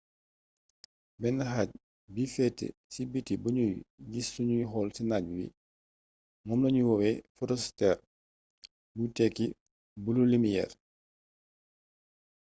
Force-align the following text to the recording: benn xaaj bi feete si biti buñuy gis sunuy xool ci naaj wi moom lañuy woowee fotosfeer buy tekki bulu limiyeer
benn 1.21 1.37
xaaj 1.51 1.69
bi 2.13 2.23
feete 2.33 2.67
si 2.93 3.01
biti 3.11 3.33
buñuy 3.43 3.73
gis 4.11 4.27
sunuy 4.33 4.63
xool 4.71 4.89
ci 4.95 5.01
naaj 5.09 5.25
wi 5.35 5.43
moom 6.45 6.59
lañuy 6.63 6.87
woowee 6.87 7.15
fotosfeer 7.37 7.95
buy 8.95 9.07
tekki 9.17 9.45
bulu 10.03 10.21
limiyeer 10.31 10.69